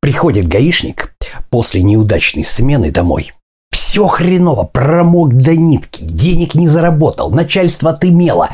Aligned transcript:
Приходит 0.00 0.46
гаишник 0.46 1.12
после 1.50 1.82
неудачной 1.82 2.44
смены 2.44 2.90
домой. 2.90 3.32
Все 3.70 4.06
хреново, 4.06 4.64
промок 4.64 5.34
до 5.34 5.56
нитки, 5.56 6.02
денег 6.02 6.54
не 6.54 6.68
заработал, 6.68 7.30
начальство 7.30 7.90
отымело. 7.90 8.50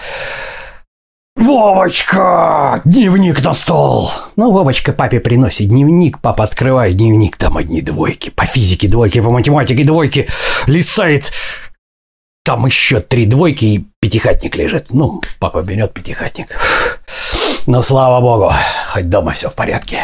«Вовочка! 1.36 2.82
Дневник 2.84 3.42
на 3.42 3.54
стол!» 3.54 4.11
Ну, 4.36 4.52
Вовочка 4.52 4.93
папе 4.93 5.18
приносит 5.18 5.68
дневник, 5.68 6.20
папа 6.20 6.45
открывает 6.45 6.96
дневник, 6.96 7.36
там 7.36 7.56
одни 7.56 7.80
двойки. 7.80 8.30
По 8.30 8.45
физике 8.45 8.88
двойки, 8.88 9.20
по 9.20 9.30
математике 9.30 9.84
двойки. 9.84 10.29
Листает, 10.66 11.32
там 12.45 12.66
еще 12.66 13.00
три 13.00 13.24
двойки 13.27 13.64
и 13.64 13.84
пятихатник 14.00 14.56
лежит. 14.56 14.88
Ну, 14.90 15.22
папа 15.38 15.62
берет 15.62 15.95
пятихатник. 15.95 16.48
Но 17.66 17.82
слава 17.82 18.20
богу, 18.20 18.52
хоть 18.93 19.08
дома 19.08 19.32
все 19.32 19.48
в 19.48 19.54
порядке. 19.54 19.98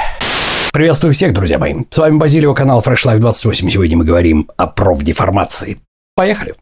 Приветствую 0.73 1.13
всех, 1.13 1.33
друзья 1.33 1.59
мои. 1.59 1.75
С 1.91 1.99
вами 1.99 2.19
Базилио, 2.19 2.55
канал 2.55 2.81
Fresh 2.81 3.07
Life 3.07 3.19
28. 3.19 3.69
Сегодня 3.71 3.97
мы 3.97 4.05
говорим 4.05 4.49
о 4.57 4.67
профдеформации. 4.67 5.81
Поехали. 6.15 6.55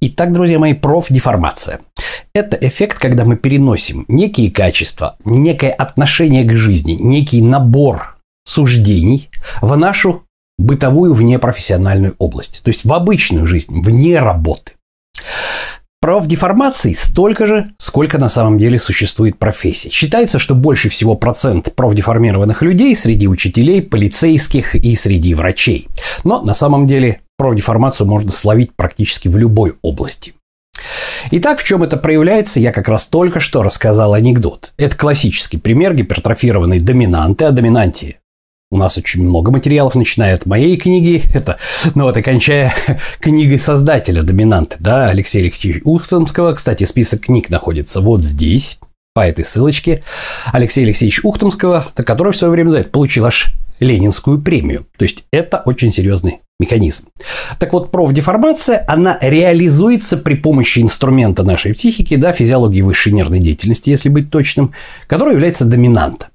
Итак, 0.00 0.32
друзья 0.32 0.58
мои, 0.58 0.74
профдеформация. 0.74 1.80
Это 2.32 2.56
эффект, 2.60 2.98
когда 2.98 3.24
мы 3.24 3.36
переносим 3.36 4.04
некие 4.08 4.50
качества, 4.50 5.16
некое 5.24 5.70
отношение 5.70 6.44
к 6.44 6.56
жизни, 6.56 6.92
некий 6.92 7.40
набор 7.40 8.18
суждений 8.44 9.30
в 9.62 9.76
нашу 9.76 10.24
бытовую 10.58 11.14
внепрофессиональную 11.14 12.14
область. 12.18 12.62
То 12.62 12.68
есть 12.68 12.84
в 12.84 12.92
обычную 12.92 13.46
жизнь, 13.46 13.80
вне 13.82 14.18
работы. 14.18 14.72
Профдеформаций 16.00 16.94
столько 16.94 17.46
же, 17.46 17.72
сколько 17.78 18.18
на 18.18 18.28
самом 18.28 18.58
деле 18.58 18.78
существует 18.78 19.38
профессий. 19.38 19.90
Считается, 19.90 20.38
что 20.38 20.54
больше 20.54 20.88
всего 20.88 21.16
процент 21.16 21.74
профдеформированных 21.74 22.62
людей 22.62 22.94
среди 22.94 23.26
учителей, 23.26 23.82
полицейских 23.82 24.76
и 24.76 24.94
среди 24.94 25.34
врачей. 25.34 25.88
Но 26.22 26.42
на 26.42 26.54
самом 26.54 26.86
деле 26.86 27.22
профдеформацию 27.36 28.06
можно 28.06 28.30
словить 28.30 28.72
практически 28.76 29.28
в 29.28 29.36
любой 29.36 29.74
области. 29.82 30.34
Итак, 31.32 31.58
в 31.58 31.64
чем 31.64 31.82
это 31.82 31.96
проявляется, 31.96 32.60
я 32.60 32.70
как 32.70 32.88
раз 32.88 33.06
только 33.06 33.40
что 33.40 33.62
рассказал 33.62 34.14
анекдот. 34.14 34.74
Это 34.76 34.96
классический 34.96 35.58
пример 35.58 35.94
гипертрофированной 35.94 36.78
доминанты, 36.78 37.46
о 37.46 37.50
доминанте 37.50 38.18
у 38.70 38.76
нас 38.76 38.98
очень 38.98 39.22
много 39.22 39.50
материалов, 39.50 39.94
начиная 39.94 40.34
от 40.34 40.46
моей 40.46 40.76
книги, 40.76 41.22
это, 41.34 41.58
ну 41.94 42.04
вот, 42.04 42.16
и 42.16 42.22
кончая 42.22 42.74
книгой 43.20 43.58
создателя 43.58 44.22
«Доминанты», 44.22 44.76
да, 44.80 45.08
Алексея 45.08 45.44
Алексеевича 45.44 45.80
Ухтомского. 45.84 46.54
Кстати, 46.54 46.84
список 46.84 47.22
книг 47.22 47.50
находится 47.50 48.00
вот 48.00 48.22
здесь, 48.22 48.78
по 49.16 49.26
этой 49.26 49.46
ссылочке. 49.46 50.02
Алексей 50.52 50.84
Алексеевич 50.84 51.20
Ухтомского, 51.24 51.86
который 51.94 52.34
в 52.34 52.36
свое 52.36 52.52
время 52.52 52.68
за 52.68 52.80
это 52.80 52.90
получил 52.90 53.24
аж 53.24 53.54
Ленинскую 53.80 54.42
премию. 54.42 54.86
То 54.98 55.04
есть 55.04 55.24
это 55.30 55.62
очень 55.64 55.90
серьезный 55.90 56.40
механизм. 56.60 57.06
Так 57.58 57.72
вот, 57.72 57.90
профдеформация, 57.90 58.84
она 58.86 59.18
реализуется 59.22 60.18
при 60.18 60.34
помощи 60.34 60.80
инструмента 60.80 61.44
нашей 61.44 61.72
психики, 61.72 62.16
да, 62.16 62.32
физиологии 62.32 62.82
высшей 62.82 63.12
нервной 63.12 63.40
деятельности, 63.40 63.88
если 63.88 64.10
быть 64.10 64.30
точным, 64.30 64.72
который 65.06 65.32
является 65.32 65.64
доминантом. 65.64 66.28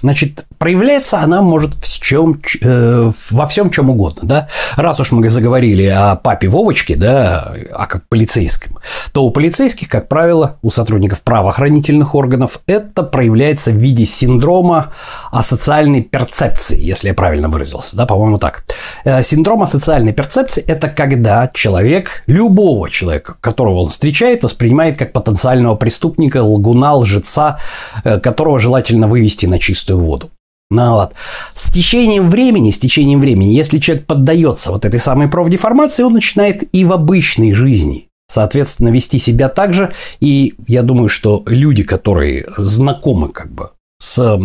Значит, 0.00 0.46
проявляется 0.58 1.20
она 1.20 1.42
может 1.42 1.74
в 1.74 1.86
чем, 2.08 2.40
э, 2.62 3.12
во 3.30 3.46
всем 3.46 3.68
чем 3.68 3.90
угодно, 3.90 4.22
да. 4.26 4.48
Раз 4.76 4.98
уж 4.98 5.12
мы 5.12 5.28
заговорили 5.28 5.84
о 5.84 6.16
папе 6.16 6.48
Вовочке, 6.48 6.96
да, 6.96 7.52
о 7.70 7.86
полицейском, 8.08 8.78
то 9.12 9.24
у 9.24 9.30
полицейских, 9.30 9.90
как 9.90 10.08
правило, 10.08 10.56
у 10.62 10.70
сотрудников 10.70 11.22
правоохранительных 11.22 12.14
органов 12.14 12.60
это 12.66 13.02
проявляется 13.02 13.72
в 13.72 13.74
виде 13.74 14.06
синдрома 14.06 14.94
асоциальной 15.30 16.00
перцепции, 16.00 16.80
если 16.80 17.08
я 17.08 17.14
правильно 17.14 17.50
выразился, 17.50 17.94
да, 17.94 18.06
по-моему, 18.06 18.38
так. 18.38 18.64
Э, 19.04 19.22
синдром 19.22 19.62
асоциальной 19.62 20.14
перцепции– 20.14 20.64
это 20.66 20.88
когда 20.88 21.50
человек, 21.52 22.22
любого 22.26 22.88
человека, 22.88 23.36
которого 23.38 23.80
он 23.80 23.90
встречает, 23.90 24.44
воспринимает 24.44 24.96
как 24.96 25.12
потенциального 25.12 25.74
преступника, 25.74 26.42
лгуна, 26.42 26.94
лжеца, 26.94 27.58
э, 28.04 28.18
которого 28.18 28.58
желательно 28.58 29.08
вывести 29.08 29.44
на 29.44 29.58
чистую 29.58 29.98
воду. 29.98 30.30
Ну 30.70 30.92
вот. 30.92 31.14
С 31.54 31.70
течением 31.72 32.28
времени, 32.28 32.70
с 32.70 32.78
течением 32.78 33.20
времени, 33.20 33.52
если 33.52 33.78
человек 33.78 34.06
поддается 34.06 34.70
вот 34.70 34.84
этой 34.84 35.00
самой 35.00 35.28
профдеформации, 35.28 36.02
он 36.02 36.12
начинает 36.12 36.62
и 36.74 36.84
в 36.84 36.92
обычной 36.92 37.52
жизни, 37.54 38.08
соответственно, 38.30 38.88
вести 38.88 39.18
себя 39.18 39.48
так 39.48 39.72
же. 39.72 39.92
И 40.20 40.54
я 40.66 40.82
думаю, 40.82 41.08
что 41.08 41.42
люди, 41.46 41.84
которые 41.84 42.46
знакомы 42.58 43.30
как 43.30 43.50
бы 43.50 43.70
с 44.00 44.38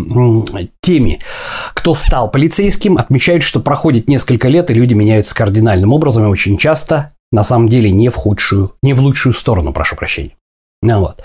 теми, 0.81 1.19
кто 1.73 1.93
стал 1.93 2.31
полицейским, 2.31 2.97
отмечают, 2.97 3.43
что 3.43 3.59
проходит 3.59 4.07
несколько 4.07 4.47
лет, 4.47 4.71
и 4.71 4.73
люди 4.73 4.93
меняются 4.93 5.35
кардинальным 5.35 5.93
образом, 5.93 6.23
и 6.23 6.27
очень 6.27 6.57
часто, 6.57 7.11
на 7.31 7.43
самом 7.43 7.67
деле, 7.67 7.91
не 7.91 8.09
в 8.09 8.15
худшую, 8.15 8.73
не 8.81 8.93
в 8.93 9.01
лучшую 9.01 9.33
сторону, 9.33 9.73
прошу 9.73 9.95
прощения. 9.95 10.37
Ну 10.81 11.01
вот. 11.01 11.21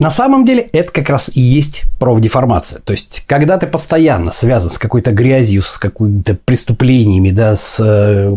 На 0.00 0.10
самом 0.10 0.44
деле 0.44 0.62
это 0.72 0.92
как 0.92 1.08
раз 1.08 1.30
и 1.34 1.40
есть 1.40 1.84
профдеформация. 2.00 2.80
То 2.80 2.92
есть, 2.92 3.24
когда 3.26 3.58
ты 3.58 3.66
постоянно 3.66 4.32
связан 4.32 4.70
с 4.70 4.78
какой-то 4.78 5.12
грязью, 5.12 5.62
с 5.62 5.78
какими-то 5.78 6.34
преступлениями, 6.34 7.30
да, 7.30 7.54
с, 7.54 7.80
э, 7.80 8.36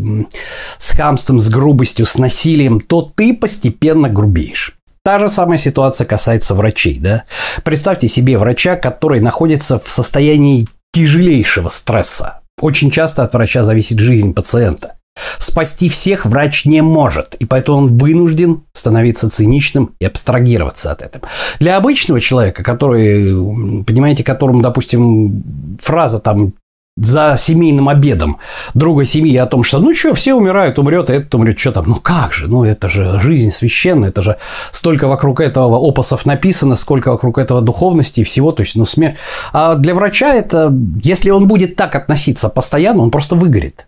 с 0.78 0.92
хамством, 0.92 1.40
с 1.40 1.50
грубостью, 1.50 2.06
с 2.06 2.18
насилием, 2.18 2.80
то 2.80 3.02
ты 3.02 3.34
постепенно 3.34 4.08
грубеешь. 4.08 4.78
Та 5.04 5.20
же 5.20 5.30
самая 5.30 5.58
ситуация 5.58 6.06
касается 6.06 6.54
врачей. 6.54 7.00
Да? 7.00 7.24
Представьте 7.64 8.08
себе 8.08 8.38
врача, 8.38 8.76
который 8.76 9.22
находится 9.22 9.80
в 9.80 9.90
состоянии 9.90 10.68
тяжелейшего 10.92 11.70
стресса. 11.70 12.42
Очень 12.62 12.92
часто 12.92 13.24
от 13.24 13.34
врача 13.34 13.64
зависит 13.64 14.00
жизнь 14.00 14.34
пациента. 14.34 14.97
Спасти 15.40 15.90
всех 15.90 16.26
врач 16.26 16.66
не 16.66 16.82
может, 16.82 17.36
и 17.36 17.46
поэтому 17.46 17.78
он 17.78 17.98
вынужден 17.98 18.64
становиться 18.74 19.30
циничным 19.30 19.92
и 20.00 20.06
абстрагироваться 20.06 20.92
от 20.92 21.02
этого. 21.02 21.28
Для 21.60 21.78
обычного 21.78 22.22
человека, 22.22 22.64
который, 22.64 23.84
понимаете, 23.84 24.24
которому, 24.24 24.62
допустим, 24.62 25.78
фраза 25.80 26.20
там 26.20 26.54
за 26.98 27.36
семейным 27.38 27.90
обедом 27.90 28.40
друга 28.74 29.06
семьи 29.06 29.38
о 29.38 29.46
том, 29.46 29.64
что 29.64 29.80
ну 29.80 29.94
что, 29.94 30.14
все 30.14 30.34
умирают, 30.34 30.80
умрет, 30.80 31.10
и 31.10 31.14
этот 31.14 31.34
умрет, 31.36 31.60
что 31.60 31.72
там, 31.72 31.86
ну 31.88 31.96
как 31.96 32.34
же, 32.34 32.48
ну 32.48 32.64
это 32.64 32.90
же 32.90 33.20
жизнь 33.20 33.52
священная, 33.52 34.10
это 34.10 34.22
же 34.22 34.38
столько 34.72 35.08
вокруг 35.08 35.40
этого 35.40 35.78
опусов 35.78 36.26
написано, 36.26 36.76
сколько 36.76 37.12
вокруг 37.12 37.38
этого 37.38 37.62
духовности 37.62 38.22
и 38.22 38.24
всего, 38.24 38.52
то 38.52 38.62
есть, 38.62 38.76
ну 38.76 38.86
смерть. 38.86 39.18
А 39.54 39.76
для 39.76 39.94
врача 39.94 40.34
это, 40.34 40.74
если 41.02 41.30
он 41.30 41.48
будет 41.48 41.76
так 41.76 41.96
относиться 41.96 42.50
постоянно, 42.50 43.04
он 43.04 43.12
просто 43.12 43.36
выгорит. 43.36 43.88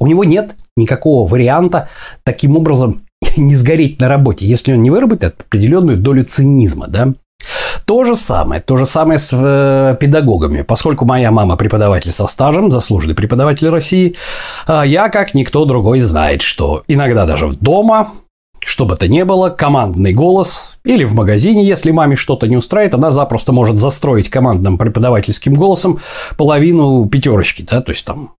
У 0.00 0.06
него 0.06 0.24
нет 0.24 0.54
никакого 0.76 1.28
варианта 1.28 1.88
таким 2.22 2.56
образом 2.56 3.02
не 3.36 3.54
сгореть 3.54 4.00
на 4.00 4.08
работе, 4.08 4.46
если 4.46 4.72
он 4.72 4.80
не 4.80 4.90
выработает 4.90 5.40
определенную 5.40 5.98
долю 5.98 6.24
цинизма, 6.24 6.86
да. 6.88 7.14
То 7.84 8.02
же 8.02 8.16
самое, 8.16 8.60
то 8.60 8.76
же 8.76 8.84
самое 8.84 9.20
с 9.20 9.30
э, 9.32 9.96
педагогами. 10.00 10.62
Поскольку 10.62 11.04
моя 11.04 11.30
мама 11.30 11.56
преподаватель 11.56 12.10
со 12.10 12.26
стажем, 12.26 12.72
заслуженный 12.72 13.14
преподаватель 13.14 13.68
России, 13.68 14.16
а 14.66 14.82
я, 14.82 15.08
как 15.08 15.34
никто 15.34 15.64
другой, 15.64 16.00
знает, 16.00 16.42
что 16.42 16.82
иногда 16.88 17.26
даже 17.26 17.48
дома 17.52 18.08
что 18.66 18.84
бы 18.84 18.96
то 18.96 19.06
ни 19.06 19.22
было, 19.22 19.50
командный 19.50 20.12
голос 20.12 20.78
или 20.84 21.04
в 21.04 21.14
магазине, 21.14 21.64
если 21.64 21.92
маме 21.92 22.16
что-то 22.16 22.48
не 22.48 22.56
устраивает, 22.56 22.94
она 22.94 23.12
запросто 23.12 23.52
может 23.52 23.76
застроить 23.78 24.28
командным 24.28 24.76
преподавательским 24.76 25.54
голосом 25.54 26.00
половину 26.36 27.06
пятерочки, 27.06 27.62
да, 27.62 27.80
то 27.80 27.92
есть 27.92 28.04
там 28.04 28.32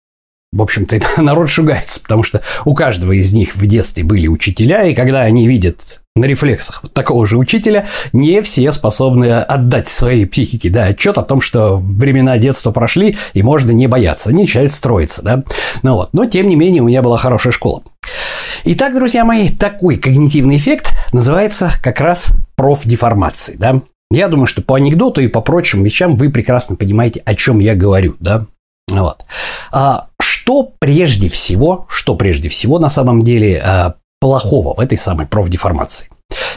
в 0.52 0.62
общем-то, 0.62 1.00
народ 1.22 1.50
шугается, 1.50 2.02
потому 2.02 2.24
что 2.24 2.42
у 2.66 2.74
каждого 2.74 3.12
из 3.12 3.34
них 3.34 3.56
в 3.56 3.66
детстве 3.66 4.04
были 4.04 4.28
учителя, 4.28 4.84
и 4.84 4.96
когда 4.96 5.22
они 5.22 5.48
видят 5.48 6.00
на 6.16 6.26
рефлексах 6.26 6.82
вот 6.84 6.94
такого 6.94 7.26
же 7.26 7.38
учителя, 7.38 7.88
не 8.12 8.42
все 8.42 8.72
способны 8.72 9.26
отдать 9.34 9.88
своей 9.88 10.26
психике 10.26 10.70
да, 10.70 10.86
отчет 10.86 11.18
о 11.18 11.24
том, 11.24 11.42
что 11.42 11.78
времена 11.78 12.38
детства 12.38 12.72
прошли, 12.72 13.18
и 13.34 13.44
можно 13.44 13.72
не 13.72 13.88
бояться. 13.88 14.30
Они 14.30 14.44
начинают 14.44 14.72
строиться. 14.72 15.22
Да? 15.22 15.44
Ну 15.84 15.94
вот. 15.94 16.10
Но, 16.14 16.26
тем 16.26 16.48
не 16.48 16.56
менее, 16.56 16.82
у 16.82 16.88
меня 16.88 17.02
была 17.02 17.18
хорошая 17.18 17.54
школа. 17.54 17.84
Итак, 18.66 18.96
друзья 18.96 19.24
мои, 19.24 19.50
такой 19.50 19.98
когнитивный 19.98 20.58
эффект 20.58 20.92
называется 21.14 21.72
как 21.84 22.02
раз 22.02 22.34
профдеформацией. 22.56 23.58
Да? 23.58 23.82
Я 24.10 24.28
думаю, 24.28 24.48
что 24.48 24.62
по 24.62 24.76
анекдоту 24.76 25.22
и 25.22 25.28
по 25.28 25.42
прочим 25.42 25.84
вещам 25.84 26.16
вы 26.16 26.32
прекрасно 26.32 26.76
понимаете, 26.76 27.22
о 27.26 27.36
чем 27.36 27.60
я 27.60 27.76
говорю. 27.76 28.16
Да? 28.20 28.48
Вот. 28.90 29.26
А 29.72 30.07
что 30.48 30.72
прежде 30.80 31.28
всего, 31.28 31.88
что 31.90 32.16
прежде 32.16 32.48
всего 32.48 32.80
на 32.80 32.88
самом 32.88 33.22
деле 33.22 33.62
а, 33.62 33.96
плохого 34.22 34.74
в 34.76 34.80
этой 34.80 34.98
самой 34.98 35.28
профдеформации? 35.28 36.08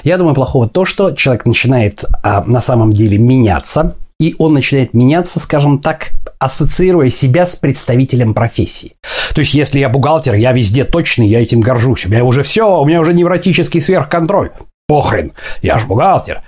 Я 0.05 0.17
думаю, 0.17 0.37
плохого 0.37 0.69
то, 0.69 0.85
что 0.85 1.11
человек 1.11 1.45
начинает 1.45 2.05
а, 2.23 2.45
на 2.45 2.61
самом 2.61 2.93
деле 2.93 3.19
меняться, 3.19 3.97
и 4.21 4.37
он 4.39 4.53
начинает 4.53 4.95
меняться, 4.95 5.41
скажем 5.41 5.81
так, 5.81 6.13
ассоциируя 6.39 7.11
себя 7.11 7.45
с 7.47 7.57
представителем 7.57 8.33
профессии. 8.33 8.93
То 9.35 9.41
есть, 9.41 9.55
если 9.55 9.81
я 9.81 9.89
бухгалтер, 9.89 10.35
я 10.35 10.53
везде 10.53 10.85
точный, 10.85 11.27
я 11.27 11.43
этим 11.43 11.61
горжусь. 11.61 12.07
У 12.07 12.11
меня 12.11 12.23
уже 12.23 12.45
все, 12.45 12.81
у 12.81 12.85
меня 12.85 13.01
уже 13.01 13.13
невротический 13.13 13.81
сверхконтроль. 13.81 14.53
Похрен, 14.87 15.33
я 15.63 15.79
ж 15.79 15.87
бухгалтер. 15.87 16.43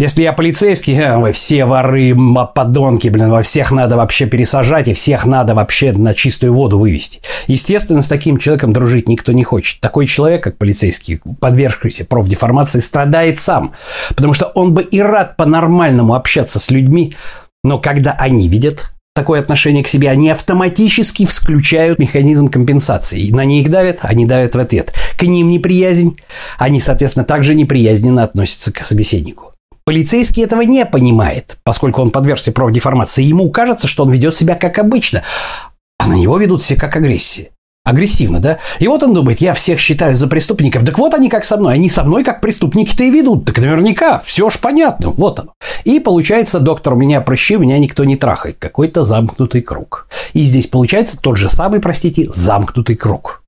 Если 0.00 0.22
я 0.22 0.32
полицейский, 0.32 0.94
э, 0.94 1.18
вы 1.18 1.32
все 1.32 1.66
воры, 1.66 2.16
подонки, 2.54 3.08
блин, 3.08 3.28
во 3.28 3.42
всех 3.42 3.70
надо 3.70 3.98
вообще 3.98 4.24
пересажать, 4.24 4.88
и 4.88 4.94
всех 4.94 5.26
надо 5.26 5.54
вообще 5.54 5.92
на 5.92 6.14
чистую 6.14 6.54
воду 6.54 6.78
вывести. 6.78 7.20
Естественно, 7.48 8.00
с 8.00 8.08
таким 8.08 8.38
человеком 8.38 8.72
дружить 8.72 9.10
никто 9.10 9.32
не 9.32 9.44
хочет. 9.44 9.78
Такой 9.80 10.06
человек, 10.06 10.42
как 10.42 10.56
полицейский, 10.56 11.20
подвергшийся 11.38 12.06
профдеформации, 12.06 12.80
страдает 12.80 13.38
сам. 13.38 13.74
Потому 14.08 14.32
что 14.32 14.46
он 14.46 14.72
бы 14.72 14.84
и 14.84 15.02
рад 15.02 15.36
по-нормальному 15.36 16.14
общаться 16.14 16.58
с 16.58 16.70
людьми, 16.70 17.14
но 17.62 17.78
когда 17.78 18.12
они 18.12 18.48
видят 18.48 18.92
такое 19.14 19.38
отношение 19.38 19.84
к 19.84 19.88
себе, 19.88 20.08
они 20.08 20.30
автоматически 20.30 21.26
включают 21.26 21.98
механизм 21.98 22.48
компенсации. 22.48 23.30
На 23.32 23.44
них 23.44 23.68
давят, 23.68 23.98
они 24.00 24.24
давят 24.24 24.54
в 24.54 24.58
ответ. 24.60 24.94
К 25.18 25.24
ним 25.24 25.50
неприязнь, 25.50 26.16
они, 26.56 26.80
соответственно, 26.80 27.26
также 27.26 27.54
неприязненно 27.54 28.22
относятся 28.22 28.72
к 28.72 28.78
собеседнику. 28.82 29.49
Полицейский 29.84 30.44
этого 30.44 30.62
не 30.62 30.84
понимает, 30.86 31.58
поскольку 31.64 32.02
он 32.02 32.10
подвергся 32.10 32.52
профдеформации. 32.52 33.24
Ему 33.24 33.50
кажется, 33.50 33.88
что 33.88 34.04
он 34.04 34.10
ведет 34.10 34.36
себя 34.36 34.54
как 34.54 34.78
обычно, 34.78 35.22
а 35.98 36.06
на 36.06 36.14
него 36.14 36.38
ведут 36.38 36.62
все 36.62 36.76
как 36.76 36.96
агрессия. 36.96 37.50
Агрессивно, 37.82 38.40
да? 38.40 38.58
И 38.78 38.86
вот 38.86 39.02
он 39.02 39.14
думает, 39.14 39.40
я 39.40 39.54
всех 39.54 39.80
считаю 39.80 40.14
за 40.14 40.28
преступников. 40.28 40.84
Так 40.84 40.98
вот 40.98 41.14
они 41.14 41.30
как 41.30 41.46
со 41.46 41.56
мной. 41.56 41.74
Они 41.74 41.88
со 41.88 42.04
мной 42.04 42.24
как 42.24 42.42
преступники-то 42.42 43.02
и 43.02 43.10
ведут. 43.10 43.46
Так 43.46 43.58
наверняка, 43.58 44.18
все 44.18 44.50
ж 44.50 44.58
понятно. 44.58 45.10
Вот 45.10 45.40
оно. 45.40 45.54
И 45.84 45.98
получается, 45.98 46.60
доктор, 46.60 46.94
меня 46.94 47.22
прыщи, 47.22 47.56
меня 47.56 47.78
никто 47.78 48.04
не 48.04 48.16
трахает. 48.16 48.58
Какой-то 48.58 49.06
замкнутый 49.06 49.62
круг. 49.62 50.08
И 50.34 50.42
здесь 50.42 50.66
получается 50.66 51.16
тот 51.18 51.38
же 51.38 51.48
самый, 51.48 51.80
простите, 51.80 52.28
замкнутый 52.30 52.96
круг. 52.96 53.42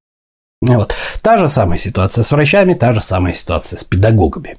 Вот. 0.62 0.94
Та 1.20 1.36
же 1.36 1.48
самая 1.48 1.78
ситуация 1.78 2.24
с 2.24 2.32
врачами, 2.32 2.72
та 2.72 2.92
же 2.94 3.02
самая 3.02 3.34
ситуация 3.34 3.78
с 3.78 3.84
педагогами. 3.84 4.56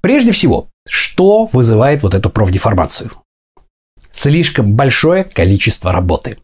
Прежде 0.00 0.32
всего, 0.32 0.68
что 0.88 1.48
вызывает 1.52 2.02
вот 2.02 2.14
эту 2.14 2.30
профдеформацию? 2.30 3.10
Слишком 4.10 4.74
большое 4.74 5.24
количество 5.24 5.92
работы. 5.92 6.38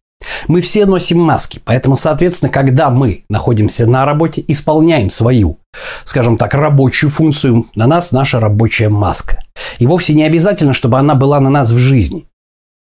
Мы 0.49 0.61
все 0.61 0.87
носим 0.87 1.19
маски, 1.21 1.61
поэтому, 1.65 1.97
соответственно, 1.97 2.53
когда 2.53 2.91
мы 2.91 3.25
находимся 3.29 3.87
на 3.87 4.05
работе, 4.05 4.45
исполняем 4.49 5.09
свою, 5.09 5.59
скажем 6.05 6.37
так, 6.37 6.55
рабочую 6.55 7.11
функцию, 7.11 7.67
на 7.75 7.87
нас 7.87 8.13
наша 8.13 8.39
рабочая 8.39 8.91
маска. 8.91 9.43
И 9.79 9.87
вовсе 9.87 10.15
не 10.15 10.25
обязательно, 10.25 10.75
чтобы 10.75 10.99
она 10.99 11.15
была 11.15 11.41
на 11.41 11.51
нас 11.51 11.71
в 11.71 11.79
жизни. 11.79 12.27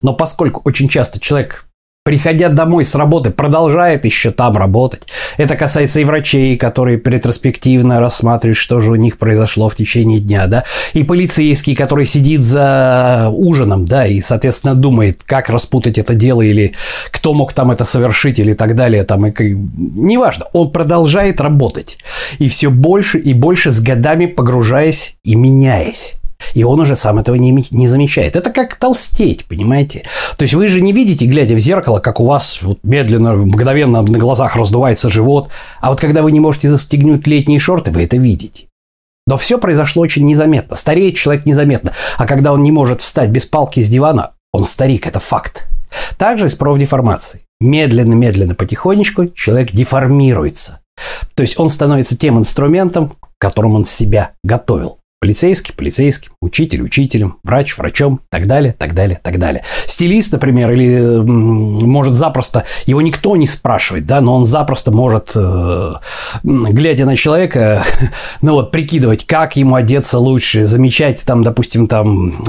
Но 0.03 0.15
поскольку 0.15 0.63
очень 0.65 0.89
часто 0.89 1.21
человек 1.21 1.67
приходя 2.05 2.49
домой 2.49 2.85
с 2.85 2.95
работы, 2.95 3.31
продолжает 3.31 4.05
еще 4.05 4.33
там 4.33 4.57
работать. 4.57 5.03
Это 5.37 5.55
касается 5.55 6.01
и 6.01 6.05
врачей, 6.05 6.57
которые 6.57 7.01
ретроспективно 7.03 8.01
рассматривают, 8.01 8.57
что 8.57 8.81
же 8.81 8.93
у 8.93 8.97
них 8.97 9.19
произошло 9.19 9.69
в 9.69 9.77
течение 9.77 10.19
дня, 10.19 10.47
да, 10.49 10.65
и 10.95 11.05
полицейский, 11.05 11.77
который 11.77 12.07
сидит 12.07 12.43
за 12.43 13.29
ужином, 13.33 13.87
да, 13.87 14.07
и, 14.07 14.21
соответственно, 14.21 14.75
думает, 14.75 15.23
как 15.25 15.49
распутать 15.49 15.99
это 15.99 16.15
дело, 16.15 16.43
или 16.43 16.75
кто 17.11 17.35
мог 17.35 17.53
там 17.53 17.71
это 17.71 17.85
совершить, 17.85 18.41
или 18.41 18.55
так 18.55 18.75
далее, 18.75 19.05
там, 19.05 19.27
и, 19.27 19.55
неважно, 19.55 20.47
он 20.53 20.73
продолжает 20.73 21.41
работать, 21.41 21.99
и 22.39 22.49
все 22.49 22.71
больше 22.71 23.19
и 23.19 23.33
больше 23.33 23.71
с 23.71 23.81
годами 23.81 24.27
погружаясь 24.27 25.15
и 25.23 25.37
меняясь. 25.37 26.17
И 26.55 26.65
он 26.65 26.81
уже 26.81 26.97
сам 26.97 27.19
этого 27.19 27.37
не, 27.37 27.67
не 27.71 27.87
замечает. 27.87 28.37
Это 28.37 28.51
как 28.51 28.77
толстеть, 28.77 29.45
понимаете? 29.47 30.05
То 30.37 30.43
есть 30.43 30.55
вы 30.55 30.69
же 30.69 30.81
не 30.81 30.93
видите, 30.93 31.27
глядя 31.27 31.55
в 31.55 31.59
зеркало, 31.59 31.99
как 31.99 32.21
у 32.21 32.27
вас 32.27 32.61
вот 32.63 32.79
медленно, 32.83 33.35
мгновенно 33.35 34.03
на 34.03 34.19
глазах 34.19 34.57
раздувается 34.57 35.09
живот. 35.09 35.51
А 35.81 35.91
вот 35.91 36.01
когда 36.01 36.23
вы 36.23 36.33
не 36.33 36.41
можете 36.41 36.71
застегнуть 36.71 37.27
летние 37.27 37.59
шорты, 37.59 37.91
вы 37.91 38.05
это 38.05 38.17
видите. 38.17 38.67
Но 39.27 39.37
все 39.37 39.59
произошло 39.59 40.03
очень 40.03 40.27
незаметно. 40.27 40.77
Стареет 40.77 41.17
человек 41.17 41.47
незаметно. 41.47 41.93
А 42.19 42.27
когда 42.27 42.53
он 42.53 42.63
не 42.63 42.73
может 42.73 43.01
встать 43.01 43.31
без 43.31 43.47
палки 43.47 43.81
с 43.81 43.89
дивана, 43.89 44.33
он 44.53 44.65
старик, 44.65 45.07
это 45.07 45.21
факт. 45.21 45.69
Также 46.19 46.47
и 46.47 46.49
с 46.49 46.55
профдеформацией. 46.55 47.45
Медленно-медленно, 47.61 48.55
потихонечку 48.55 49.29
человек 49.29 49.71
деформируется. 49.73 50.81
То 51.35 51.43
есть 51.43 51.59
он 51.59 51.71
становится 51.71 52.17
тем 52.17 52.39
инструментом, 52.39 53.17
которым 53.39 53.75
он 53.75 53.85
себя 53.85 54.33
готовил. 54.43 54.99
Полицейский, 55.23 55.73
полицейским, 55.73 56.33
учитель, 56.41 56.83
учителем, 56.83 57.37
врач, 57.45 57.79
врачом, 57.79 58.23
так 58.29 58.49
далее, 58.49 58.75
так 58.77 58.93
далее, 58.93 59.21
так 59.23 59.39
далее. 59.39 59.63
Стилист, 59.87 60.33
например, 60.33 60.73
или 60.73 60.99
может 61.23 62.15
запросто, 62.15 62.65
его 62.87 63.01
никто 63.03 63.37
не 63.37 63.47
спрашивает, 63.47 64.05
да, 64.05 64.21
но 64.21 64.35
он 64.35 64.45
запросто 64.45 64.91
может, 64.91 65.31
э, 65.37 65.93
глядя 66.43 67.07
на 67.07 67.15
человека, 67.15 67.85
ну 68.43 68.55
вот, 68.55 68.73
прикидывать, 68.73 69.25
как 69.25 69.55
ему 69.55 69.77
одеться 69.77 70.19
лучше, 70.19 70.67
замечать 70.67 71.25
там, 71.25 71.45
допустим, 71.45 71.87
там, 71.87 72.43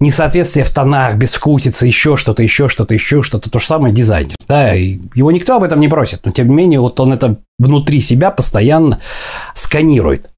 несоответствие 0.00 0.64
в 0.64 0.70
тонах, 0.72 1.14
безвкусица, 1.14 1.86
еще 1.86 2.16
что-то, 2.16 2.42
еще 2.42 2.66
что-то, 2.66 2.92
еще 2.92 3.22
что-то. 3.22 3.50
То 3.50 3.60
же 3.60 3.66
самое 3.66 3.94
дизайнер, 3.94 4.34
да, 4.48 4.72
его 4.72 5.30
никто 5.30 5.54
об 5.54 5.62
этом 5.62 5.78
не 5.78 5.86
просит, 5.86 6.22
но 6.24 6.32
тем 6.32 6.48
не 6.48 6.54
менее, 6.54 6.80
вот 6.80 6.98
он 6.98 7.12
это 7.12 7.38
внутри 7.60 8.00
себя 8.00 8.32
постоянно 8.32 8.98
сканирует. 9.54 10.28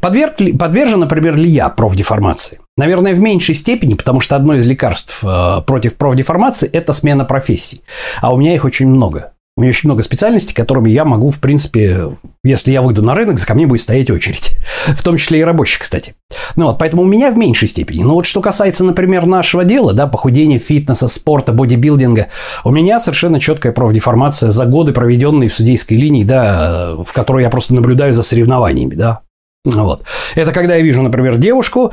Подверг, 0.00 0.34
подвержен, 0.58 1.00
например, 1.00 1.36
ли 1.36 1.48
я 1.48 1.68
профдеформации? 1.68 2.60
Наверное, 2.76 3.14
в 3.14 3.20
меньшей 3.20 3.54
степени, 3.54 3.94
потому 3.94 4.20
что 4.20 4.36
одно 4.36 4.54
из 4.54 4.66
лекарств 4.66 5.22
э, 5.22 5.62
против 5.66 5.96
профдеформации– 5.96 6.68
это 6.72 6.92
смена 6.92 7.24
профессий. 7.24 7.82
А 8.20 8.32
у 8.32 8.36
меня 8.36 8.54
их 8.54 8.64
очень 8.64 8.88
много. 8.88 9.34
У 9.56 9.60
меня 9.60 9.70
очень 9.70 9.88
много 9.88 10.02
специальностей, 10.02 10.52
которыми 10.52 10.90
я 10.90 11.04
могу, 11.04 11.30
в 11.30 11.38
принципе, 11.38 12.08
если 12.42 12.72
я 12.72 12.82
выйду 12.82 13.02
на 13.02 13.14
рынок, 13.14 13.38
за 13.38 13.46
ко 13.46 13.54
мне 13.54 13.68
будет 13.68 13.82
стоять 13.82 14.10
очередь. 14.10 14.50
В 14.88 15.00
том 15.04 15.16
числе 15.16 15.38
и 15.38 15.44
рабочих, 15.44 15.82
кстати. 15.82 16.16
Ну 16.56 16.66
вот, 16.66 16.78
поэтому 16.78 17.02
у 17.02 17.06
меня 17.06 17.30
в 17.30 17.38
меньшей 17.38 17.68
степени. 17.68 18.02
Но 18.02 18.14
вот 18.14 18.26
что 18.26 18.40
касается, 18.40 18.82
например, 18.82 19.26
нашего 19.26 19.62
дела, 19.62 19.92
да, 19.92 20.08
похудения, 20.08 20.58
фитнеса, 20.58 21.06
спорта, 21.06 21.52
бодибилдинга, 21.52 22.26
у 22.64 22.72
меня 22.72 22.98
совершенно 22.98 23.38
четкая 23.38 23.72
профдеформация 23.72 24.50
за 24.50 24.64
годы, 24.64 24.92
проведенные 24.92 25.48
в 25.48 25.54
судейской 25.54 25.98
линии, 25.98 26.24
да, 26.24 26.96
в 26.96 27.12
которой 27.12 27.44
я 27.44 27.50
просто 27.50 27.74
наблюдаю 27.74 28.12
за 28.12 28.24
соревнованиями, 28.24 28.96
да. 28.96 29.20
Вот. 29.64 30.02
Это 30.34 30.52
когда 30.52 30.76
я 30.76 30.82
вижу, 30.82 31.02
например, 31.02 31.38
девушку, 31.38 31.92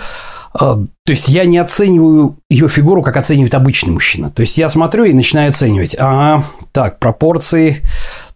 э, 0.53 0.57
то 0.59 0.87
есть 1.07 1.29
я 1.29 1.45
не 1.45 1.57
оцениваю 1.57 2.37
ее 2.49 2.67
фигуру, 2.67 3.01
как 3.01 3.17
оценивает 3.17 3.55
обычный 3.55 3.91
мужчина. 3.91 4.29
То 4.29 4.41
есть 4.41 4.57
я 4.57 4.67
смотрю 4.67 5.05
и 5.05 5.13
начинаю 5.13 5.49
оценивать. 5.49 5.95
Ага, 5.97 6.43
так, 6.73 6.99
пропорции. 6.99 7.81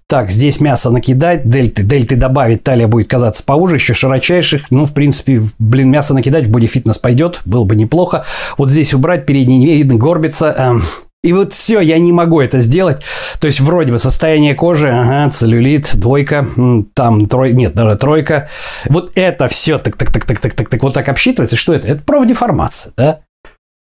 Так, 0.08 0.30
здесь 0.30 0.60
мясо 0.60 0.92
накидать, 0.92 1.50
дельты, 1.50 1.82
дельты 1.82 2.16
добавить, 2.16 2.64
талия 2.64 2.88
будет 2.88 3.10
казаться 3.10 3.44
поуже, 3.44 3.78
еще 3.78 3.96
широчайших. 3.96 4.70
Ну, 4.70 4.86
в 4.86 4.94
принципе, 4.94 5.42
блин, 5.58 5.90
мясо 5.90 6.14
накидать 6.14 6.46
в 6.46 6.52
бодифитнес 6.52 7.00
пойдет, 7.00 7.42
было 7.46 7.64
бы 7.64 7.76
неплохо. 7.76 8.24
Вот 8.60 8.70
здесь 8.70 8.94
убрать, 8.94 9.26
передний 9.26 9.58
не 9.58 9.66
видно, 9.66 9.96
горбится. 9.96 10.54
Эм, 10.56 10.84
и 11.26 11.34
вот 11.34 11.54
все, 11.54 11.80
я 11.80 11.98
не 11.98 12.12
могу 12.12 12.40
это 12.40 12.60
сделать. 12.60 13.02
То 13.40 13.48
есть, 13.48 13.60
вроде 13.60 13.92
бы 13.92 13.98
состояние 13.98 14.54
кожи, 14.54 14.90
ага, 14.90 15.30
целлюлит, 15.32 15.96
двойка, 15.96 16.48
там 16.94 17.26
трой, 17.26 17.54
нет, 17.54 17.74
даже 17.74 17.98
тройка. 17.98 18.50
Вот 18.88 19.12
это 19.16 19.48
все 19.48 19.80
так, 19.80 19.96
так, 19.96 20.12
так, 20.12 20.26
так, 20.26 20.40
так, 20.40 20.54
так, 20.54 20.70
так, 20.70 20.84
вот 20.84 20.94
так 20.94 21.10
обсчитывается. 21.10 21.56
Что 21.56 21.74
это? 21.74 21.88
Это 21.88 22.04
профдеформация, 22.04 22.94
да? 22.96 23.22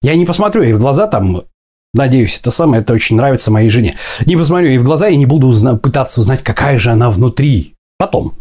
Я 0.03 0.15
не 0.15 0.25
посмотрю 0.25 0.61
ей 0.61 0.73
в 0.73 0.79
глаза 0.79 1.07
там, 1.07 1.43
Надеюсь, 1.95 2.39
это 2.39 2.49
самое, 2.49 2.81
это 2.81 2.93
очень 2.93 3.15
нравится 3.15 3.51
моей 3.51 3.69
жене. 3.69 3.97
Не 4.25 4.35
посмотрю 4.35 4.69
ей 4.69 4.77
в 4.79 4.83
глаза 4.83 5.09
и 5.09 5.15
не 5.15 5.27
буду 5.27 5.47
узна- 5.47 5.77
пытаться 5.77 6.21
узнать, 6.21 6.41
какая 6.41 6.79
же 6.79 6.89
она 6.89 7.11
внутри. 7.11 7.75
Потом. 7.99 8.33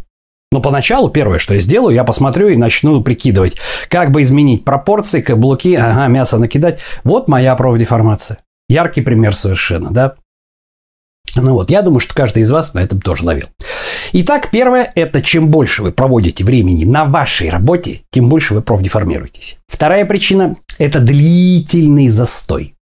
Но 0.51 0.59
поначалу 0.59 1.09
первое, 1.09 1.37
что 1.37 1.53
я 1.53 1.59
сделаю, 1.59 1.95
я 1.95 2.03
посмотрю 2.03 2.47
и 2.47 2.55
начну 2.55 3.01
прикидывать, 3.01 3.57
как 3.89 4.11
бы 4.11 4.21
изменить 4.23 4.65
пропорции, 4.65 5.21
каблуки, 5.21 5.75
ага, 5.75 6.07
мясо 6.07 6.37
накидать. 6.37 6.79
Вот 7.03 7.27
моя 7.27 7.55
профдеформация. 7.55 8.39
Яркий 8.73 9.01
пример 9.01 9.35
совершенно, 9.35 9.91
да? 9.91 10.15
Ну 11.35 11.53
вот, 11.53 11.69
я 11.69 11.83
думаю, 11.83 11.99
что 11.99 12.15
каждый 12.15 12.41
из 12.41 12.49
вас 12.49 12.73
на 12.73 12.79
этом 12.79 13.01
тоже 13.01 13.23
ловил. 13.23 13.45
Итак, 14.13 14.49
первое– 14.51 14.91
это 14.95 15.21
чем 15.21 15.49
больше 15.49 15.83
вы 15.83 15.91
проводите 15.91 16.43
времени 16.43 16.83
на 16.83 17.05
вашей 17.05 17.49
работе, 17.49 18.01
тем 18.09 18.29
больше 18.29 18.55
вы 18.55 18.63
профдеформируетесь. 18.63 19.59
Вторая 19.67 20.05
причина– 20.05 20.55
это 20.79 21.01
длительный 21.01 22.07
застой. 22.07 22.73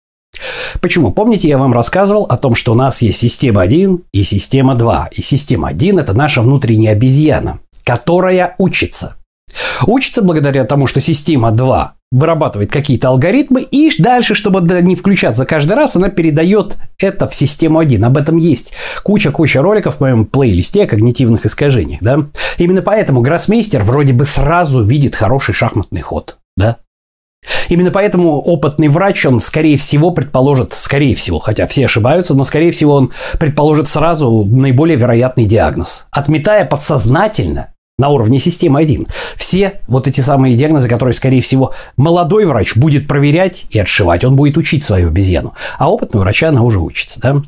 Почему? 0.80 1.10
Помните, 1.10 1.48
я 1.48 1.58
вам 1.58 1.74
рассказывал 1.74 2.22
о 2.22 2.38
том, 2.38 2.54
что 2.54 2.70
у 2.70 2.76
нас 2.76 3.02
есть 3.02 3.18
система 3.18 3.62
1 3.62 4.04
и 4.12 4.22
система 4.22 4.76
2. 4.76 5.08
И 5.10 5.22
система 5.22 5.68
1– 5.70 5.98
это 6.00 6.14
наша 6.14 6.40
внутренняя 6.42 6.92
обезьяна, 6.92 7.58
которая 7.82 8.54
учится. 8.58 9.16
Учится 9.88 10.22
благодаря 10.22 10.62
тому, 10.64 10.86
что 10.86 11.00
система 11.00 11.50
2 11.50 11.96
вырабатывает 12.10 12.72
какие-то 12.72 13.08
алгоритмы, 13.08 13.62
и 13.62 13.90
дальше, 14.00 14.34
чтобы 14.34 14.60
не 14.82 14.96
включаться 14.96 15.46
каждый 15.46 15.74
раз, 15.74 15.96
она 15.96 16.08
передает 16.08 16.76
это 16.98 17.28
в 17.28 17.34
систему 17.34 17.78
1. 17.78 18.04
Об 18.04 18.16
этом 18.16 18.36
есть 18.36 18.72
куча-куча 19.04 19.62
роликов 19.62 19.96
в 19.96 20.00
моем 20.00 20.26
плейлисте 20.26 20.84
о 20.84 20.86
когнитивных 20.86 21.46
искажениях. 21.46 22.00
Да? 22.02 22.26
Именно 22.58 22.82
поэтому 22.82 23.20
гроссмейстер 23.20 23.82
вроде 23.82 24.12
бы 24.12 24.24
сразу 24.24 24.82
видит 24.82 25.14
хороший 25.14 25.54
шахматный 25.54 26.00
ход. 26.00 26.38
Да? 26.56 26.78
Именно 27.68 27.90
поэтому 27.90 28.38
опытный 28.40 28.88
врач, 28.88 29.24
он, 29.24 29.40
скорее 29.40 29.78
всего, 29.78 30.10
предположит, 30.10 30.72
скорее 30.72 31.14
всего, 31.14 31.38
хотя 31.38 31.66
все 31.66 31.86
ошибаются, 31.86 32.34
но, 32.34 32.44
скорее 32.44 32.70
всего, 32.70 32.94
он 32.94 33.12
предположит 33.38 33.88
сразу 33.88 34.44
наиболее 34.44 34.98
вероятный 34.98 35.46
диагноз, 35.46 36.06
отметая 36.10 36.66
подсознательно 36.66 37.72
на 38.00 38.08
уровне 38.08 38.40
системы 38.40 38.80
1. 38.80 39.06
Все 39.36 39.80
вот 39.86 40.08
эти 40.08 40.20
самые 40.20 40.56
диагнозы, 40.56 40.88
которые, 40.88 41.14
скорее 41.14 41.42
всего, 41.42 41.72
молодой 41.96 42.46
врач 42.46 42.76
будет 42.76 43.06
проверять 43.06 43.66
и 43.70 43.78
отшивать, 43.78 44.24
он 44.24 44.34
будет 44.34 44.56
учить 44.56 44.82
свою 44.82 45.08
обезьяну. 45.08 45.54
А 45.78 45.90
опытного 45.90 46.24
врача 46.24 46.48
она 46.48 46.62
уже 46.62 46.80
учится, 46.80 47.20
да? 47.20 47.42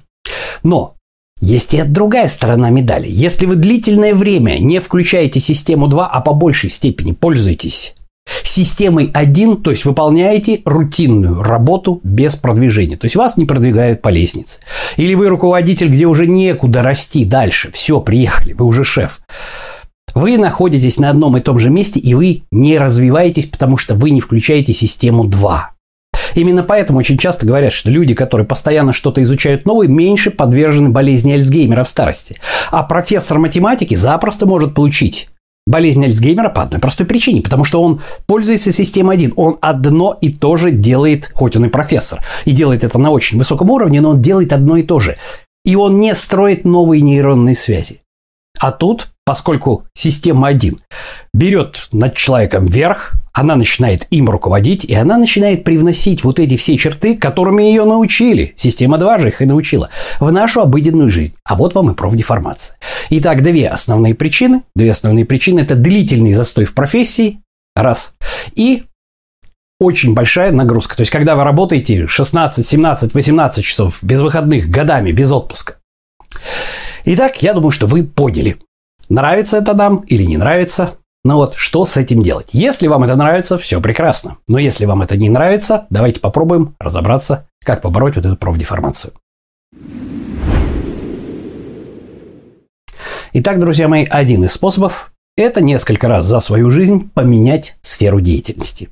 Но 0.63 0.95
есть 1.41 1.75
и 1.75 1.83
другая 1.83 2.29
сторона 2.29 2.71
медали. 2.71 3.09
Если 3.09 3.47
вы 3.47 3.57
длительное 3.57 4.15
время 4.15 4.59
не 4.59 4.79
включаете 4.79 5.41
систему 5.41 5.89
2, 5.89 6.07
а 6.07 6.21
по 6.21 6.35
большей 6.35 6.71
степени 6.71 7.13
пользуетесь 7.13 7.95
системой 8.45 9.11
1, 9.13 9.63
то 9.63 9.71
есть 9.71 9.85
выполняете 9.85 10.63
рутинную 10.65 11.43
работу 11.43 12.01
без 12.05 12.37
продвижения. 12.37 12.97
То 12.97 13.07
есть 13.07 13.17
вас 13.17 13.37
не 13.37 13.45
продвигают 13.45 14.03
по 14.03 14.09
лестнице. 14.09 14.61
Или 14.97 15.15
вы 15.15 15.29
руководитель, 15.29 15.89
где 15.89 16.07
уже 16.07 16.27
некуда 16.27 16.83
расти 16.83 17.25
дальше. 17.25 17.71
Все, 17.73 18.01
приехали, 18.01 18.53
вы 18.53 18.65
уже 18.65 18.85
шеф. 18.85 19.21
Вы 20.15 20.39
находитесь 20.39 20.99
на 20.99 21.11
одном 21.11 21.37
и 21.37 21.41
том 21.41 21.59
же 21.59 21.71
месте, 21.71 21.99
и 22.01 22.15
вы 22.15 22.43
не 22.51 22.79
развиваетесь, 22.79 23.47
потому 23.47 23.77
что 23.77 23.95
вы 23.95 24.11
не 24.11 24.21
включаете 24.21 24.73
систему 24.73 25.25
2. 25.25 25.71
Именно 26.35 26.63
поэтому 26.63 26.99
очень 26.99 27.19
часто 27.19 27.47
говорят, 27.47 27.73
что 27.73 27.91
люди, 27.91 28.15
которые 28.15 28.47
постоянно 28.47 28.93
что-то 28.93 29.23
изучают 29.23 29.67
новое, 29.67 29.89
меньше 29.89 30.31
подвержены 30.31 30.91
болезни 30.91 31.33
Альцгеймера 31.33 31.85
в 31.85 31.89
старости. 31.89 32.37
А 32.71 32.83
профессор 32.83 33.39
математики 33.39 33.95
запросто 33.95 34.47
может 34.47 34.75
получить 34.75 35.29
болезнь 35.67 36.05
Альцгеймера 36.05 36.49
по 36.49 36.63
одной 36.63 36.81
простой 36.81 37.07
причине, 37.07 37.41
потому 37.41 37.65
что 37.65 37.83
он 37.83 38.01
пользуется 38.27 38.73
системой 38.73 39.17
1. 39.17 39.35
Он 39.37 39.59
одно 39.61 40.17
и 40.21 40.31
то 40.31 40.57
же 40.57 40.71
делает, 40.71 41.31
хоть 41.33 41.57
он 41.57 41.67
и 41.67 41.69
профессор, 41.69 42.21
и 42.45 42.53
делает 42.53 42.85
это 42.85 42.99
на 42.99 43.11
очень 43.11 43.39
высоком 43.39 43.71
уровне, 43.71 44.01
но 44.01 44.11
он 44.11 44.21
делает 44.21 44.53
одно 44.53 44.77
и 44.77 44.83
то 44.83 44.99
же. 44.99 45.17
И 45.65 45.77
он 45.77 46.01
не 46.01 46.15
строит 46.15 46.65
новые 46.65 47.03
нейронные 47.03 47.55
связи. 47.55 48.01
А 48.59 48.73
тут 48.73 49.12
поскольку 49.25 49.87
система 49.95 50.49
1 50.49 50.81
берет 51.33 51.89
над 51.93 52.15
человеком 52.17 52.67
верх, 52.67 53.15
она 53.33 53.57
начинает 53.57 54.07
им 54.11 54.29
руководить, 54.29 54.85
и 54.85 54.95
она 54.95 55.17
начинает 55.17 55.65
привносить 55.65 56.23
вот 56.23 56.39
эти 56.39 56.57
все 56.57 56.77
черты, 56.77 57.17
которыми 57.17 57.63
ее 57.63 57.85
научили. 57.85 58.53
Система 58.57 58.99
2 58.99 59.19
же 59.19 59.29
их 59.29 59.41
и 59.41 59.47
научила. 59.47 59.89
В 60.21 60.31
нашу 60.31 60.61
обыденную 60.61 61.09
жизнь. 61.09 61.35
А 61.45 61.55
вот 61.55 61.75
вам 61.75 61.91
и 61.91 61.95
профдеформация. 61.95 62.77
Итак, 63.11 63.43
две 63.43 63.69
основные 63.69 64.15
причины. 64.15 64.63
Две 64.75 64.91
основные 64.91 65.25
причины– 65.25 65.61
это 65.61 65.75
длительный 65.75 66.33
застой 66.33 66.67
в 66.67 66.75
профессии, 66.75 67.41
раз, 67.75 68.15
и 68.55 68.85
очень 69.81 70.15
большая 70.15 70.53
нагрузка. 70.53 70.95
То 70.95 71.01
есть, 71.01 71.11
когда 71.11 71.35
вы 71.35 71.45
работаете 71.45 72.07
16, 72.07 72.65
17, 72.65 73.15
18 73.15 73.65
часов 73.65 74.05
без 74.05 74.21
выходных, 74.21 74.69
годами, 74.69 75.11
без 75.11 75.33
отпуска. 75.33 75.77
Итак, 77.05 77.43
я 77.43 77.53
думаю, 77.53 77.73
что 77.73 77.87
вы 77.87 78.05
поняли, 78.05 78.59
Нравится 79.13 79.59
это 79.59 79.75
нам 79.75 79.99
или 80.07 80.23
не 80.23 80.39
нравится? 80.39 80.95
Ну 81.23 81.35
вот, 81.35 81.53
что 81.55 81.85
с 81.85 81.99
этим 81.99 82.23
делать? 82.23 82.49
Если 82.53 82.87
вам 82.87 83.05
это 83.05 83.15
нравится, 83.15 83.59
все 83.59 83.79
прекрасно. 83.79 84.39
Но 84.49 84.59
если 84.59 84.87
вам 84.87 85.03
это 85.03 85.19
не 85.19 85.29
нравится, 85.29 85.87
давайте 85.91 86.19
попробуем 86.19 86.75
разобраться, 86.79 87.47
как 87.63 87.83
побороть 87.83 88.17
вот 88.17 88.25
эту 88.25 88.37
профдеформацию. 88.37 89.13
Итак, 93.35 93.59
друзья 93.59 93.87
мои, 93.87 94.07
один 94.09 94.45
из 94.45 94.53
способов– 94.53 95.13
это 95.37 95.63
несколько 95.63 96.09
раз 96.09 96.25
за 96.25 96.41
свою 96.41 96.71
жизнь 96.71 97.11
поменять 97.13 97.77
сферу 97.83 98.19
деятельности. 98.19 98.89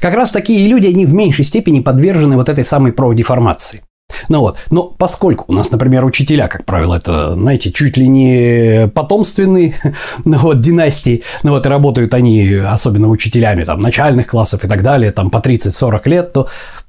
Как 0.00 0.14
раз 0.14 0.30
такие 0.30 0.68
люди, 0.68 0.86
они 0.86 1.04
в 1.04 1.14
меньшей 1.14 1.44
степени 1.44 1.80
подвержены 1.80 2.36
вот 2.36 2.48
этой 2.48 2.62
самой 2.62 2.92
профдеформации. 2.92 3.82
Ну 4.28 4.40
вот, 4.40 4.58
но 4.70 4.84
поскольку 4.84 5.44
у 5.48 5.52
нас, 5.52 5.70
например, 5.70 6.04
учителя, 6.04 6.48
как 6.48 6.64
правило, 6.64 6.96
это, 6.96 7.34
знаете, 7.34 7.70
чуть 7.72 7.96
ли 7.96 8.08
не 8.08 8.88
потомственные 8.88 9.74
ну 10.24 10.38
вот, 10.38 10.60
династии, 10.60 11.22
ну 11.42 11.52
вот, 11.52 11.66
и 11.66 11.68
работают 11.68 12.14
они, 12.14 12.54
особенно 12.54 13.08
учителями 13.08 13.64
там 13.64 13.80
начальных 13.80 14.26
классов 14.26 14.64
и 14.64 14.68
так 14.68 14.82
далее, 14.82 15.12
там 15.12 15.30
по 15.30 15.38
30-40 15.38 16.08
лет, 16.08 16.32
то 16.32 16.48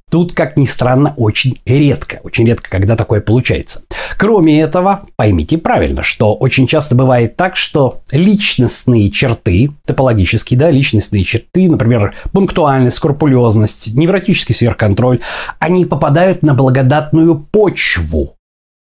Тут, 0.10 0.34
как 0.34 0.58
ни 0.58 0.66
странно, 0.66 1.14
очень 1.18 1.60
редко. 1.66 2.20
Очень 2.24 2.48
редко, 2.48 2.70
когда 2.70 2.96
такое 2.96 3.22
получается. 3.22 3.84
Кроме 4.18 4.60
этого, 4.62 5.04
поймите 5.16 5.58
правильно, 5.58 6.04
что 6.04 6.36
очень 6.36 6.68
часто 6.68 6.96
бывает 6.96 7.36
так, 7.36 7.56
что 7.56 8.02
личностные 8.12 9.12
черты, 9.12 9.72
топологические, 9.86 10.60
да, 10.60 10.72
личностные 10.72 11.24
черты, 11.24 11.70
например, 11.70 12.16
пунктуальность, 12.32 12.98
скрупулезность, 12.98 13.94
невротический 13.94 14.56
сверхконтроль, 14.56 15.20
они 15.60 15.86
попадают 15.86 16.42
на 16.42 16.54
благодатную 16.54 17.36
почву 17.36 18.36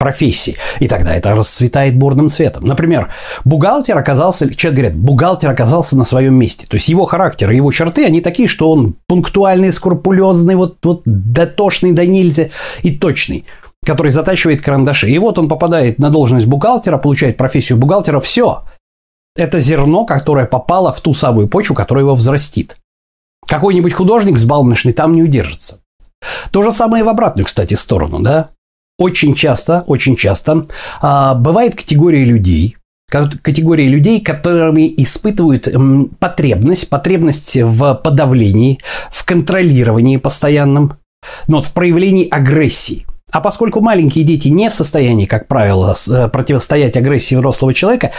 профессии. 0.02 0.56
И 0.80 0.88
тогда 0.88 1.14
это 1.14 1.36
расцветает 1.36 1.94
бурным 1.94 2.28
цветом. 2.28 2.66
Например, 2.66 3.08
бухгалтер 3.44 3.96
оказался, 3.96 4.52
человек 4.52 4.80
говорит, 4.80 4.98
бухгалтер 4.98 5.48
оказался 5.48 5.96
на 5.96 6.04
своем 6.04 6.34
месте. 6.34 6.66
То 6.66 6.74
есть 6.74 6.88
его 6.88 7.04
характер 7.04 7.52
и 7.52 7.56
его 7.56 7.70
черты, 7.70 8.04
они 8.04 8.20
такие, 8.20 8.48
что 8.48 8.72
он 8.72 8.96
пунктуальный, 9.06 9.72
скрупулезный, 9.72 10.56
вот, 10.56 10.78
вот 10.82 11.02
дотошный 11.04 11.92
до 11.92 12.04
нельзя 12.04 12.48
и 12.82 12.90
точный 12.90 13.44
который 13.84 14.12
затачивает 14.12 14.62
карандаши. 14.62 15.10
И 15.10 15.18
вот 15.18 15.38
он 15.38 15.48
попадает 15.48 15.98
на 15.98 16.10
должность 16.10 16.46
бухгалтера, 16.46 16.98
получает 16.98 17.36
профессию 17.36 17.78
бухгалтера, 17.78 18.20
все. 18.20 18.64
Это 19.36 19.58
зерно, 19.58 20.04
которое 20.04 20.46
попало 20.46 20.92
в 20.92 21.00
ту 21.00 21.14
самую 21.14 21.48
почву, 21.48 21.74
которая 21.74 22.04
его 22.04 22.14
взрастит. 22.14 22.76
Какой-нибудь 23.48 23.92
художник 23.92 24.38
с 24.38 24.44
балмошный 24.44 24.92
там 24.92 25.14
не 25.14 25.22
удержится. 25.22 25.80
То 26.52 26.62
же 26.62 26.70
самое 26.70 27.02
и 27.02 27.04
в 27.04 27.08
обратную, 27.08 27.44
кстати, 27.46 27.74
сторону, 27.74 28.20
да? 28.20 28.50
Очень 28.98 29.34
часто, 29.34 29.84
очень 29.86 30.16
часто 30.16 30.66
а, 31.00 31.34
бывает 31.34 31.74
категория 31.74 32.24
людей, 32.24 32.76
категории 33.08 33.88
людей, 33.88 34.20
которыми 34.20 34.92
испытывают 34.96 35.68
потребность, 36.18 36.88
потребность 36.88 37.56
в 37.56 37.94
подавлении, 37.94 38.78
в 39.10 39.24
контролировании 39.24 40.16
постоянном, 40.16 40.98
но 41.46 41.58
вот 41.58 41.66
в 41.66 41.72
проявлении 41.72 42.28
агрессии. 42.28 43.06
А 43.30 43.40
поскольку 43.40 43.80
маленькие 43.80 44.24
дети 44.24 44.48
не 44.48 44.68
в 44.68 44.74
состоянии, 44.74 45.24
как 45.24 45.48
правило, 45.48 45.96
э, 46.08 46.28
противостоять 46.28 46.98
агрессии 46.98 47.34
взрослого 47.34 47.72
человека, 47.72 48.12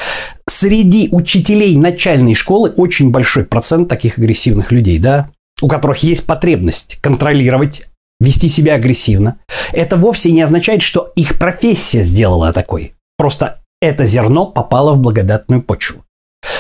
среди 0.50 1.10
учителей 1.12 1.77
начальной 1.77 2.34
школы 2.34 2.72
очень 2.72 3.12
большой 3.12 3.46
процент 3.46 3.89
таких 3.89 4.18
агрессивных 4.18 4.72
людей, 4.72 4.98
да, 4.98 5.30
у 5.62 5.68
которых 5.68 6.00
есть 6.00 6.25
потребность 6.25 6.98
контролировать 7.00 7.84
вести 8.24 8.48
себя 8.48 8.75
агрессивно, 8.75 9.38
это 9.72 9.98
вовсе 9.98 10.32
не 10.32 10.42
означает, 10.42 10.82
что 10.82 11.12
их 11.15 11.38
профессия 11.38 12.03
сделала 12.03 12.53
такой. 12.53 12.94
Просто 13.18 13.62
это 13.82 14.06
зерно 14.06 14.46
попало 14.46 14.94
в 14.94 15.00
благодатную 15.00 15.62
почву. 15.62 16.03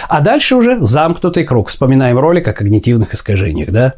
А 0.07 0.21
дальше 0.21 0.55
уже 0.55 0.79
замкнутый 0.79 1.43
круг. 1.43 1.69
Вспоминаем 1.69 2.19
ролик 2.19 2.47
о 2.47 2.53
когнитивных 2.53 3.13
искажениях, 3.13 3.71
да? 3.71 3.95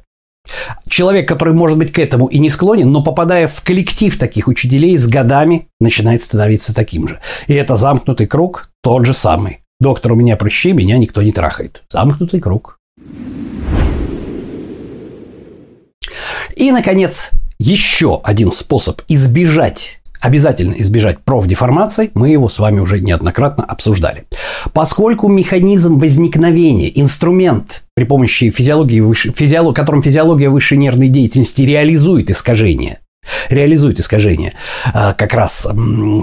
Человек, 0.87 1.27
который, 1.27 1.53
может 1.53 1.77
быть, 1.77 1.91
к 1.91 1.99
этому 1.99 2.27
и 2.27 2.37
не 2.37 2.49
склонен, 2.49 2.91
но 2.91 3.03
попадая 3.03 3.47
в 3.47 3.61
коллектив 3.63 4.15
таких 4.17 4.47
учителей, 4.47 4.95
с 4.95 5.07
годами 5.07 5.67
начинает 5.79 6.21
становиться 6.21 6.73
таким 6.73 7.07
же. 7.07 7.19
И 7.47 7.53
это 7.53 7.75
замкнутый 7.75 8.27
круг 8.27 8.69
тот 8.83 9.05
же 9.05 9.13
самый. 9.13 9.61
Доктор, 9.79 10.13
у 10.13 10.15
меня 10.15 10.37
прыщи, 10.37 10.71
меня 10.71 10.97
никто 10.97 11.21
не 11.21 11.31
трахает. 11.31 11.83
Замкнутый 11.89 12.39
круг. 12.39 12.79
И, 16.55 16.71
наконец, 16.71 17.31
еще 17.59 18.21
один 18.23 18.51
способ 18.51 19.01
избежать 19.07 19.99
обязательно 20.21 20.73
избежать 20.77 21.19
профдеформации, 21.19 22.09
мы 22.15 22.29
его 22.29 22.49
с 22.49 22.57
вами 22.57 22.79
уже 22.79 22.99
неоднократно 22.99 23.63
обсуждали. 23.63 24.25
Поскольку 24.73 25.27
механизм 25.27 25.99
возникновения, 25.99 26.91
инструмент, 26.99 27.83
при 27.95 28.05
помощи 28.05 28.49
физиологии, 28.49 29.01
выше, 29.01 29.31
физиолог, 29.31 29.75
которым 29.75 30.01
физиология 30.01 30.49
высшей 30.49 30.79
нервной 30.79 31.09
деятельности 31.09 31.61
реализует 31.61 32.31
искажение, 32.31 32.99
реализует 33.49 33.99
искажение 33.99 34.53
а, 34.93 35.13
как 35.13 35.33
раз 35.33 35.67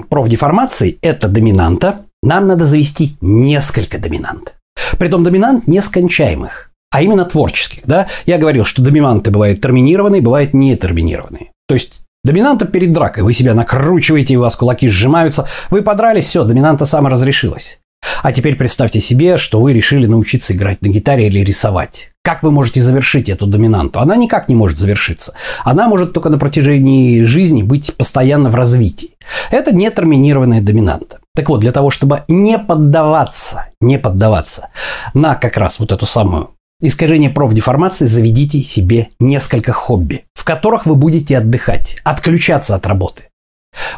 профдеформации, 0.09 0.97
это 1.01 1.29
доминанта, 1.29 2.01
нам 2.21 2.47
надо 2.47 2.65
завести 2.65 3.15
несколько 3.21 3.99
доминант. 3.99 4.55
Притом 4.97 5.23
доминант 5.23 5.67
нескончаемых 5.67 6.72
а 6.93 7.01
именно 7.01 7.25
творческих. 7.25 7.81
Да? 7.85 8.07
Я 8.25 8.37
говорил, 8.37 8.63
что 8.63 8.81
доминанты 8.81 9.31
бывают 9.31 9.59
терминированные, 9.61 10.21
бывают 10.21 10.53
не 10.53 10.77
терминированные. 10.77 11.51
То 11.67 11.73
есть 11.73 12.03
Доминанта 12.25 12.65
перед 12.65 12.93
дракой. 12.93 13.23
Вы 13.23 13.33
себя 13.33 13.53
накручиваете, 13.53 14.37
у 14.37 14.41
вас 14.41 14.55
кулаки 14.55 14.87
сжимаются. 14.87 15.45
Вы 15.69 15.81
подрались, 15.81 16.25
все, 16.25 16.45
доминанта 16.45 16.85
саморазрешилась. 16.85 17.79
А 18.21 18.31
теперь 18.31 18.55
представьте 18.55 19.01
себе, 19.01 19.35
что 19.35 19.59
вы 19.59 19.73
решили 19.73 20.05
научиться 20.05 20.53
играть 20.53 20.81
на 20.81 20.87
гитаре 20.87 21.27
или 21.27 21.39
рисовать. 21.39 22.11
Как 22.23 22.41
вы 22.41 22.51
можете 22.51 22.81
завершить 22.81 23.27
эту 23.27 23.45
доминанту? 23.45 23.99
Она 23.99 24.15
никак 24.15 24.47
не 24.47 24.55
может 24.55 24.77
завершиться. 24.77 25.33
Она 25.65 25.89
может 25.89 26.13
только 26.13 26.29
на 26.29 26.37
протяжении 26.37 27.23
жизни 27.23 27.61
быть 27.61 27.93
постоянно 27.97 28.49
в 28.49 28.55
развитии. 28.55 29.17
Это 29.51 29.75
нетерминированная 29.75 30.61
доминанта. 30.61 31.19
Так 31.35 31.49
вот, 31.49 31.59
для 31.59 31.73
того, 31.73 31.89
чтобы 31.89 32.23
не 32.29 32.57
поддаваться, 32.57 33.65
не 33.81 33.99
поддаваться 33.99 34.69
на 35.13 35.35
как 35.35 35.57
раз 35.57 35.81
вот 35.81 35.91
эту 35.91 36.05
самую 36.05 36.51
искажения 36.83 37.29
профдеформации 37.29 38.05
заведите 38.05 38.61
себе 38.61 39.07
несколько 39.19 39.71
хобби, 39.71 40.25
в 40.33 40.43
которых 40.43 40.85
вы 40.85 40.95
будете 40.95 41.37
отдыхать, 41.37 41.97
отключаться 42.03 42.75
от 42.75 42.85
работы. 42.85 43.23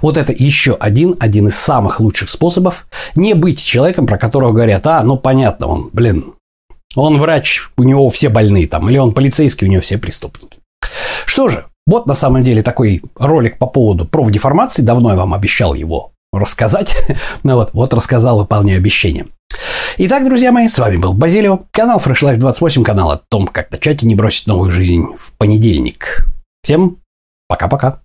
Вот 0.02 0.16
это 0.16 0.32
еще 0.32 0.76
один, 0.76 1.16
один 1.20 1.50
из 1.50 1.56
самых 1.56 2.00
лучших 2.00 2.30
способов 2.30 2.88
не 3.16 3.34
быть 3.34 3.62
человеком, 3.62 4.06
про 4.06 4.18
которого 4.18 4.54
говорят, 4.54 4.88
а, 4.88 5.04
ну 5.04 5.18
понятно, 5.18 5.68
он, 5.68 5.90
блин, 5.92 6.36
он 6.96 7.20
врач, 7.20 7.64
у 7.76 7.84
него 7.84 8.10
все 8.10 8.30
больные 8.30 8.68
там, 8.68 8.90
или 8.90 8.98
он 8.98 9.14
полицейский, 9.14 9.68
у 9.68 9.70
него 9.70 9.82
все 9.82 9.98
преступники. 9.98 10.60
Что 11.26 11.50
же, 11.50 11.66
вот 11.88 12.06
на 12.06 12.14
самом 12.14 12.44
деле 12.44 12.62
такой 12.62 13.02
ролик 13.18 13.58
по 13.58 13.68
поводу 13.68 14.06
профдеформации, 14.06 14.82
давно 14.84 15.10
я 15.10 15.18
вам 15.18 15.34
обещал 15.34 15.74
его 15.74 16.12
рассказать, 16.32 16.96
ну 17.44 17.56
вот, 17.56 17.72
вот 17.74 17.94
рассказал, 17.94 18.38
выполняю 18.38 18.78
обещание. 18.78 19.26
Итак, 19.98 20.26
друзья 20.26 20.52
мои, 20.52 20.68
с 20.68 20.78
вами 20.78 20.98
был 20.98 21.14
Базилио, 21.14 21.62
канал 21.72 22.02
Fresh 22.04 22.22
Life 22.22 22.38
28, 22.38 22.84
канал 22.84 23.12
о 23.12 23.18
том, 23.18 23.48
как 23.48 23.72
начать 23.72 24.04
и 24.04 24.08
не 24.08 24.16
бросить 24.16 24.48
новую 24.48 24.72
жизнь 24.72 25.06
в 25.18 25.32
понедельник. 25.38 26.26
Всем 26.64 26.98
пока-пока. 27.48 28.05